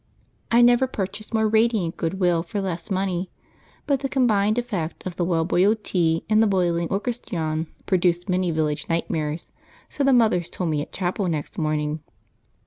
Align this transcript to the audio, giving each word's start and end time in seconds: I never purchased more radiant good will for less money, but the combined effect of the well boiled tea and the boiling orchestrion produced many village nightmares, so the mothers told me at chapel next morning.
I 0.49 0.63
never 0.63 0.87
purchased 0.87 1.31
more 1.31 1.47
radiant 1.47 1.95
good 1.95 2.15
will 2.19 2.41
for 2.41 2.59
less 2.59 2.89
money, 2.89 3.29
but 3.85 3.99
the 3.99 4.09
combined 4.09 4.57
effect 4.57 5.05
of 5.05 5.15
the 5.15 5.23
well 5.23 5.45
boiled 5.45 5.83
tea 5.83 6.25
and 6.27 6.41
the 6.41 6.47
boiling 6.47 6.87
orchestrion 6.87 7.67
produced 7.85 8.27
many 8.27 8.49
village 8.49 8.89
nightmares, 8.89 9.51
so 9.89 10.03
the 10.03 10.11
mothers 10.11 10.49
told 10.49 10.71
me 10.71 10.81
at 10.81 10.91
chapel 10.91 11.27
next 11.27 11.59
morning. 11.59 12.01